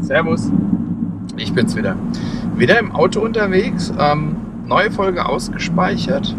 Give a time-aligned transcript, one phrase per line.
[0.00, 0.50] Servus,
[1.36, 1.96] ich bin's wieder.
[2.56, 6.34] Wieder im Auto unterwegs, ähm, neue Folge ausgespeichert,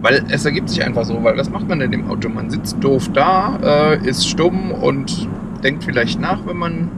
[0.00, 2.28] weil es ergibt sich einfach so, weil was macht man denn im Auto?
[2.28, 5.28] Man sitzt doof da, äh, ist stumm und
[5.62, 6.90] denkt vielleicht nach, wenn man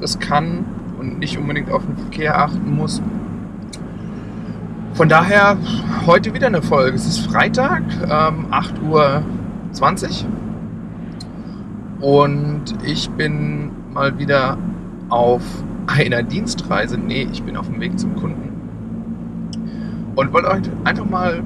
[0.00, 0.64] das kann
[0.98, 3.00] und nicht unbedingt auf den Verkehr achten muss.
[4.94, 5.56] Von daher
[6.06, 6.96] heute wieder eine Folge.
[6.96, 10.24] Es ist Freitag, ähm, 8.20
[12.00, 14.56] Uhr und ich bin mal wieder
[15.08, 15.42] auf
[15.86, 16.98] einer Dienstreise.
[16.98, 18.50] Nee, ich bin auf dem Weg zum Kunden.
[20.14, 21.42] Und wollte euch einfach mal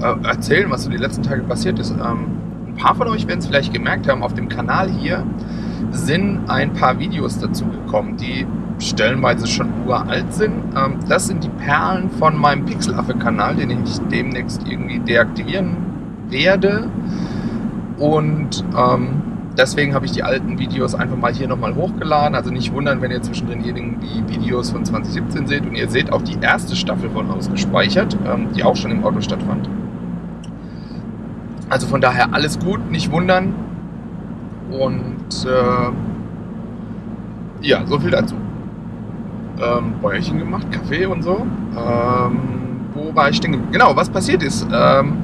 [0.00, 1.90] äh, erzählen, was so die letzten Tage passiert ist.
[1.90, 5.24] Ähm, ein paar von euch werden es vielleicht gemerkt haben, auf dem Kanal hier
[5.90, 8.46] sind ein paar Videos dazu gekommen, die
[8.78, 10.54] stellenweise schon uralt sind.
[10.76, 15.76] Ähm, das sind die Perlen von meinem Pixelaffe-Kanal, den ich demnächst irgendwie deaktivieren
[16.28, 16.88] werde.
[17.98, 19.22] Und ähm,
[19.60, 22.34] deswegen habe ich die alten Videos einfach mal hier nochmal hochgeladen.
[22.34, 25.66] Also nicht wundern, wenn ihr zwischendrin die Videos von 2017 seht.
[25.66, 29.20] Und ihr seht auch die erste Staffel von ausgespeichert, ähm, die auch schon im Auto
[29.20, 29.68] stattfand.
[31.68, 33.54] Also von daher alles gut, nicht wundern.
[34.70, 35.90] Und äh,
[37.66, 38.34] ja, so viel dazu.
[39.60, 41.46] Ähm, Bäuerchen gemacht, Kaffee und so.
[41.76, 42.38] Ähm,
[42.94, 43.70] wo war ich denn?
[43.70, 44.66] Genau, was passiert ist.
[44.72, 45.18] Ähm,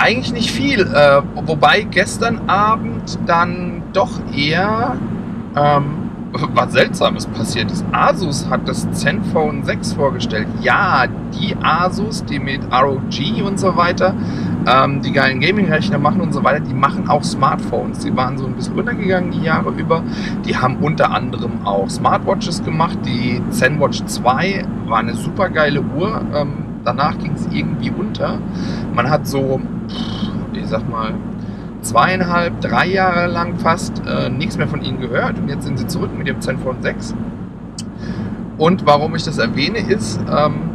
[0.00, 0.80] eigentlich nicht viel.
[0.80, 4.96] Äh, wobei gestern Abend dann doch eher
[5.56, 6.10] ähm,
[6.54, 7.84] was Seltsames passiert ist.
[7.92, 10.46] Asus hat das Zenfone 6 vorgestellt.
[10.60, 14.14] Ja, die Asus, die mit ROG und so weiter
[14.66, 18.00] ähm, die geilen Gaming-Rechner machen und so weiter, die machen auch Smartphones.
[18.00, 20.02] Die waren so ein bisschen runtergegangen die Jahre über.
[20.44, 22.98] Die haben unter anderem auch Smartwatches gemacht.
[23.04, 26.20] Die ZenWatch 2 war eine super geile Uhr.
[26.34, 28.38] Ähm, danach ging es irgendwie unter.
[28.94, 29.60] Man hat so
[30.56, 31.14] ich sag mal,
[31.82, 35.86] zweieinhalb, drei Jahre lang fast äh, nichts mehr von ihnen gehört und jetzt sind sie
[35.86, 37.14] zurück mit dem Zenfone 6.
[38.58, 40.70] Und warum ich das erwähne, ist, ähm,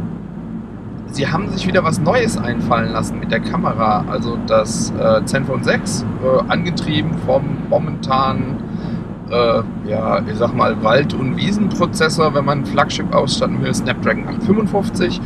[1.06, 4.04] sie haben sich wieder was Neues einfallen lassen mit der Kamera.
[4.08, 8.56] Also das äh, Zenfone 6, äh, angetrieben vom momentanen,
[9.30, 15.20] äh, ja, ich sag mal, Wald- und Wiesenprozessor, wenn man Flagship ausstatten will, Snapdragon 855,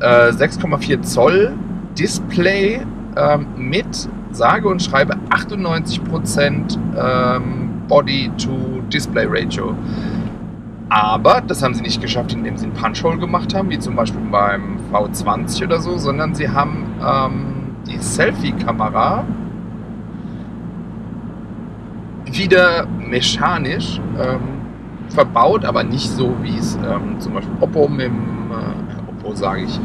[0.00, 1.52] 6,4 äh, Zoll
[1.98, 2.80] Display
[3.16, 9.74] ähm, mit sage und schreibe 98% ähm, Body-to-Display-Ratio.
[10.90, 14.22] Aber das haben sie nicht geschafft, indem sie einen Punch-Hole gemacht haben, wie zum Beispiel
[14.30, 19.24] beim V20 oder so, sondern sie haben ähm, die Selfie-Kamera
[22.30, 24.40] wieder mechanisch ähm,
[25.08, 29.62] verbaut, aber nicht so, wie es ähm, zum Beispiel Oppo mit dem, äh, Oppo sage
[29.62, 29.80] ich,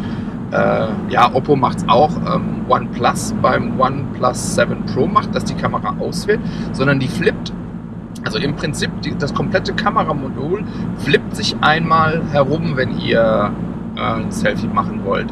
[1.09, 2.11] ja, Oppo macht es auch.
[2.17, 6.39] Ähm, OnePlus beim OnePlus 7 Pro macht, dass die Kamera ausfällt,
[6.71, 7.51] sondern die flippt.
[8.23, 10.63] Also im Prinzip die, das komplette Kameramodul
[10.97, 13.51] flippt sich einmal herum, wenn ihr
[13.95, 15.27] äh, ein Selfie machen wollt.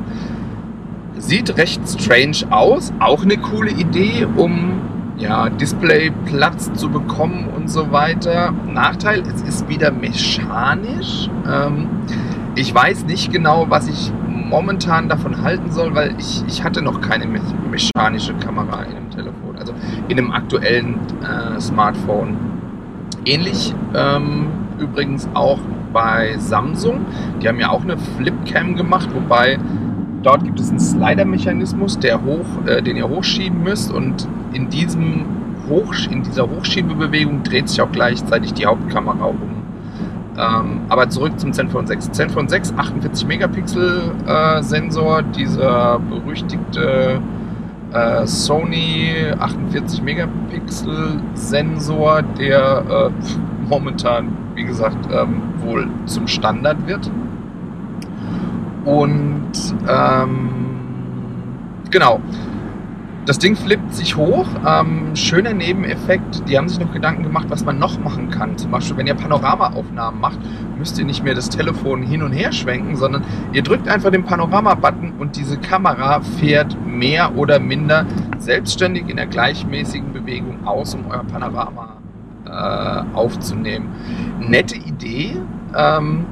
[1.18, 4.82] Sieht recht strange aus, auch eine coole Idee, um
[5.18, 8.54] ja, Displayplatz zu bekommen und so weiter.
[8.68, 11.30] Nachteil, es ist wieder mechanisch.
[11.48, 11.88] Ähm,
[12.56, 14.12] ich weiß nicht genau, was ich
[14.52, 17.40] momentan davon halten soll, weil ich, ich hatte noch keine me
[17.72, 19.74] mechanische Kamera in einem Telefon, also
[20.10, 22.38] in einem aktuellen äh, Smartphone.
[23.26, 24.48] Ähnlich ähm,
[24.78, 25.60] übrigens auch
[25.94, 27.06] bei Samsung.
[27.42, 29.58] Die haben ja auch eine Flipcam gemacht, wobei
[30.22, 35.26] dort gibt es einen Slider-Mechanismus, der hoch, äh, den ihr hochschieben müsst und in diesem
[35.70, 39.51] Hoch, in dieser Hochschiebebewegung dreht sich auch gleichzeitig die Hauptkamera um.
[40.38, 42.12] Ähm, aber zurück zum Zenfone 6.
[42.12, 47.20] Zenfone 6, 48 Megapixel äh, Sensor, dieser berüchtigte
[47.94, 57.10] äh, Sony 48 Megapixel Sensor, der äh, momentan, wie gesagt, ähm, wohl zum Standard wird.
[58.86, 59.52] Und
[59.88, 60.50] ähm,
[61.90, 62.20] genau,
[63.26, 64.48] das Ding flippt sich hoch.
[64.66, 66.48] Ähm, schöner Nebeneffekt.
[66.50, 68.58] Die haben sich noch Gedanken gemacht, was man noch machen kann.
[68.58, 70.40] Zum Beispiel, wenn ihr Panoramaaufnahmen macht,
[70.78, 73.24] müsst ihr nicht mehr das Telefon hin und her schwenken, sondern
[73.54, 78.06] ihr drückt einfach den Panorama-Button und diese Kamera fährt mehr oder minder
[78.40, 81.98] selbstständig in der gleichmäßigen Bewegung aus, um euer Panorama
[82.46, 83.90] äh, aufzunehmen.
[84.40, 85.38] Nette Idee.
[85.78, 86.26] Ähm,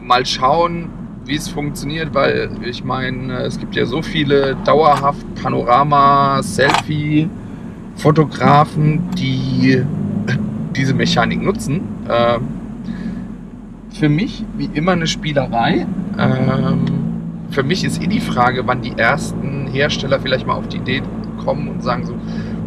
[0.00, 0.90] mal schauen,
[1.26, 7.28] wie es funktioniert, weil ich meine, es gibt ja so viele dauerhaft Panorama, Selfie,
[7.96, 9.82] Fotografen, die
[10.76, 11.80] diese Mechanik nutzen.
[12.08, 12.48] Ähm,
[13.90, 15.86] für mich wie immer eine Spielerei.
[16.18, 16.84] Ähm,
[17.50, 21.02] für mich ist eh die Frage, wann die ersten Hersteller vielleicht mal auf die Idee
[21.44, 22.14] kommen und sagen so,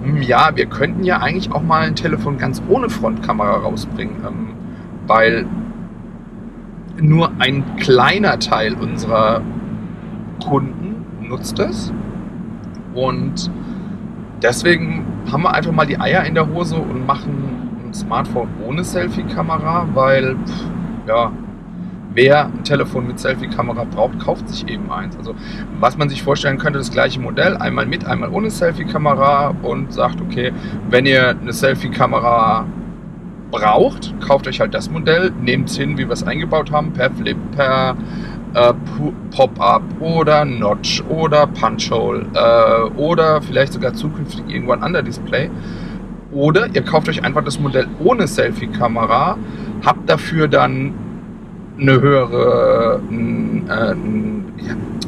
[0.04, 4.16] hm, ja, wir könnten ja eigentlich auch mal ein Telefon ganz ohne Frontkamera rausbringen.
[4.26, 4.48] Ähm,
[5.08, 5.46] weil
[7.02, 9.42] nur ein kleiner Teil unserer
[10.44, 11.94] Kunden nutzt es.
[12.94, 13.52] Und
[14.42, 18.84] deswegen haben wir einfach mal die Eier in der Hose und machen ein Smartphone ohne
[18.84, 20.36] Selfie-Kamera, weil,
[21.08, 21.32] ja,
[22.14, 25.16] wer ein Telefon mit Selfie-Kamera braucht, kauft sich eben eins.
[25.18, 25.36] Also
[25.80, 30.20] was man sich vorstellen könnte, das gleiche Modell, einmal mit, einmal ohne Selfie-Kamera und sagt,
[30.22, 30.52] okay,
[30.90, 32.66] wenn ihr eine Selfie-Kamera
[33.52, 37.12] braucht, kauft euch halt das Modell, nehmt es hin, wie wir es eingebaut haben, per
[37.12, 37.96] Flip, per
[38.54, 38.74] äh,
[39.32, 45.50] Pop-up oder Notch oder Punch-Hole äh, oder vielleicht sogar zukünftig irgendwann Under-Display.
[46.32, 49.38] Oder ihr kauft euch einfach das Modell ohne Selfie-Kamera,
[49.84, 50.94] habt dafür dann
[51.80, 53.02] eine höhere,
[53.68, 53.96] äh,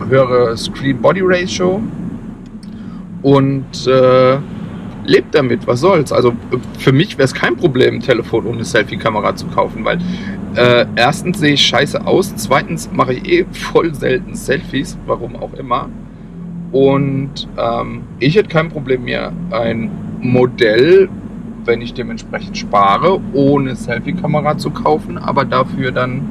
[0.10, 1.82] höhere Screen-Body-Ratio
[3.22, 4.38] und äh,
[5.12, 6.12] lebt damit, was soll's.
[6.12, 6.34] Also
[6.80, 10.00] für mich wäre es kein Problem, ein Telefon ohne Selfie-Kamera zu kaufen, weil
[10.56, 15.54] äh, erstens sehe ich scheiße aus, zweitens mache ich eh voll selten Selfies, warum auch
[15.54, 15.90] immer.
[16.72, 19.92] Und ähm, ich hätte kein Problem mehr, ein
[20.22, 21.10] Modell,
[21.66, 26.22] wenn ich dementsprechend spare, ohne Selfie-Kamera zu kaufen, aber dafür dann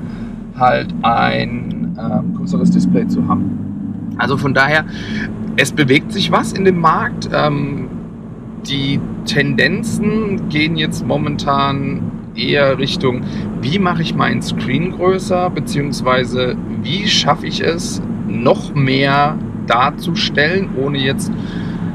[0.57, 4.15] halt ein ähm, größeres Display zu haben.
[4.19, 4.85] Also von daher,
[5.57, 7.29] es bewegt sich was in dem Markt.
[7.33, 7.90] Ähm,
[8.67, 12.03] die Tendenzen gehen jetzt momentan
[12.35, 13.23] eher Richtung,
[13.61, 19.37] wie mache ich meinen Screen größer, beziehungsweise wie schaffe ich es, noch mehr
[19.67, 21.33] darzustellen, ohne jetzt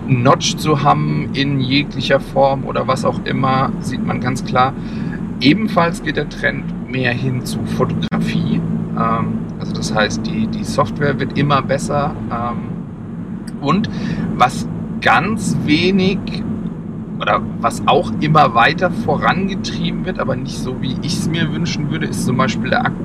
[0.08, 4.74] Notch zu haben in jeglicher Form oder was auch immer, sieht man ganz klar.
[5.42, 8.62] Ebenfalls geht der Trend mehr hin zu Fotografie.
[8.98, 12.16] Ähm, also das heißt, die, die Software wird immer besser.
[12.32, 13.90] Ähm, und
[14.36, 14.68] was
[15.02, 16.20] ganz wenig
[17.20, 21.92] oder was auch immer weiter vorangetrieben wird, aber nicht so, wie ich es mir wünschen
[21.92, 23.04] würde, ist zum Beispiel der Akku.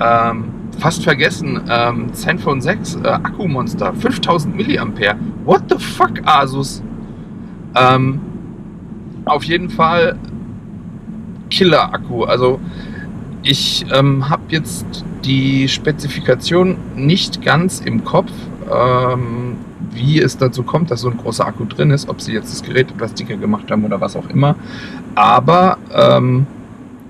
[0.00, 0.44] Ähm,
[0.78, 5.14] fast vergessen, ähm, Zenfone 6 äh, Akkumonster, 5000 mAh.
[5.44, 6.82] What the fuck, Asus?
[7.74, 8.20] Ähm,
[9.24, 10.18] auf jeden Fall
[11.50, 12.24] Killer-Akku.
[12.24, 12.60] Also
[13.42, 18.32] ich ähm, habe jetzt die Spezifikation nicht ganz im Kopf.
[18.70, 19.51] Ähm,
[19.92, 22.62] wie es dazu kommt, dass so ein großer Akku drin ist, ob sie jetzt das
[22.62, 24.56] Gerät etwas dicker gemacht haben oder was auch immer.
[25.14, 26.46] Aber ähm,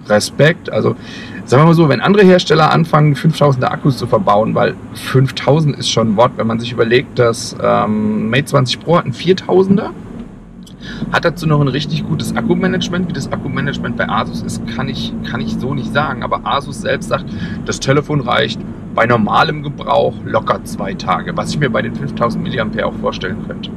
[0.09, 0.97] Respekt, also
[1.45, 5.91] sagen wir mal so, wenn andere Hersteller anfangen, 5000er Akkus zu verbauen, weil 5000 ist
[5.91, 9.91] schon ein Wort, wenn man sich überlegt, dass ähm, Mate 20 Pro hat einen 4000er,
[11.13, 13.09] hat dazu noch ein richtig gutes Akkumanagement.
[13.09, 16.23] Wie das Akkumanagement bei Asus ist, kann ich, kann ich so nicht sagen.
[16.23, 17.27] Aber Asus selbst sagt,
[17.65, 18.61] das Telefon reicht
[18.95, 23.39] bei normalem Gebrauch locker zwei Tage, was ich mir bei den 5000 mAh auch vorstellen
[23.47, 23.71] könnte.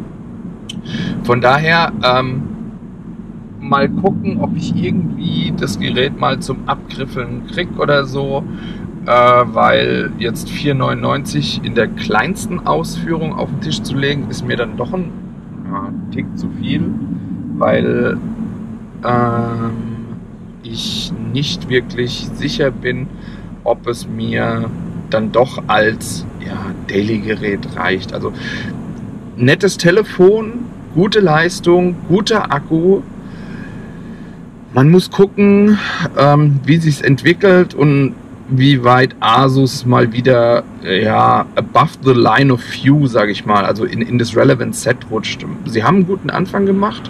[1.24, 2.44] Von daher ähm,
[3.60, 8.44] mal gucken, ob ich irgendwie das Gerät mal zum Abgriffeln krieg oder so,
[9.06, 14.58] äh, weil jetzt 4,99 in der kleinsten Ausführung auf den Tisch zu legen, ist mir
[14.58, 15.12] dann doch ein
[15.72, 16.84] ja, Tick zu viel,
[17.58, 18.18] weil
[19.04, 19.72] ähm,
[20.64, 23.08] ich nicht wirklich sicher bin,
[23.64, 24.70] ob es mir
[25.16, 26.58] dann doch als ja,
[26.88, 28.14] Daily-Gerät reicht.
[28.14, 28.34] Also
[29.38, 33.02] nettes Telefon, gute Leistung, guter Akku.
[34.74, 35.80] Man muss gucken,
[36.18, 38.14] ähm, wie sich entwickelt und
[38.50, 43.86] wie weit Asus mal wieder ja above the line of view, sage ich mal, also
[43.86, 45.46] in, in das Relevant Set rutscht.
[45.66, 47.10] Sie haben einen guten Anfang gemacht,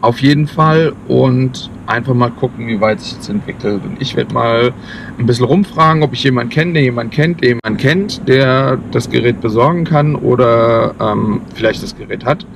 [0.00, 3.82] auf jeden Fall und einfach mal gucken, wie weit sich das entwickelt.
[3.84, 4.72] Und ich werde mal
[5.18, 9.10] ein bisschen rumfragen, ob ich jemanden kenne, der jemanden kennt, der jemanden kennt, der das
[9.10, 12.46] Gerät besorgen kann oder ähm, vielleicht das Gerät hat,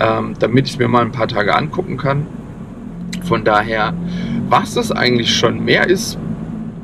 [0.00, 2.26] ähm, damit ich mir mal ein paar Tage angucken kann.
[3.24, 3.92] Von daher,
[4.48, 6.18] was das eigentlich schon mehr ist,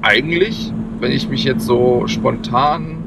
[0.02, 3.01] eigentlich, wenn ich mich jetzt so spontan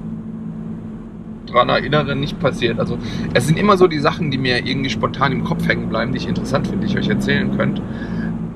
[1.55, 2.79] dran erinnere, nicht passiert.
[2.79, 2.97] Also
[3.33, 6.17] es sind immer so die Sachen, die mir irgendwie spontan im Kopf hängen bleiben, die
[6.17, 7.81] ich interessant finde, die ich euch erzählen könnt.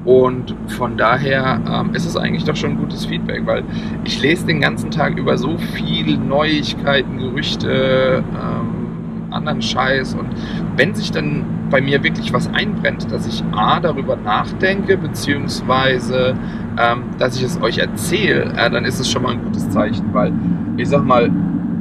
[0.06, 3.64] Und von daher ähm, ist es eigentlich doch schon ein gutes Feedback, weil
[4.06, 10.16] ich lese den ganzen Tag über so viele Neuigkeiten, Gerüchte, ähm, anderen Scheiß.
[10.16, 10.28] Und
[10.76, 16.36] wenn sich dann bei mir wirklich was einbrennt, dass ich A darüber nachdenke, beziehungsweise
[16.78, 20.14] ähm, dass ich es euch erzähle, äh, dann ist es schon mal ein gutes Zeichen,
[20.14, 20.34] weil
[20.78, 21.30] ich sag mal,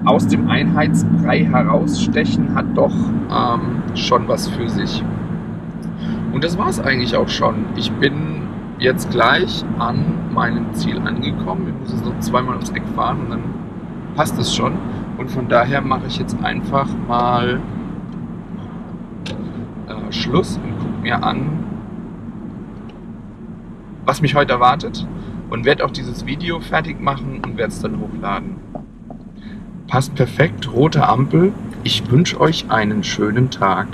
[0.09, 2.95] aus dem Einheitsbrei herausstechen hat doch
[3.31, 5.05] ähm, schon was für sich.
[6.33, 7.67] Und das war es eigentlich auch schon.
[7.77, 8.15] Ich bin
[8.79, 11.69] jetzt gleich an meinem Ziel angekommen.
[11.69, 13.43] Ich muss jetzt noch zweimal ums Eck fahren und dann
[14.15, 14.73] passt es schon.
[15.19, 17.61] Und von daher mache ich jetzt einfach mal
[19.89, 21.65] äh, Schluss und gucke mir an,
[24.07, 25.07] was mich heute erwartet.
[25.51, 28.57] und werde auch dieses Video fertig machen und werde es dann hochladen.
[29.89, 31.55] Passt perfekt, rote Ampel.
[31.83, 33.87] Ich wünsche euch einen schönen Tag.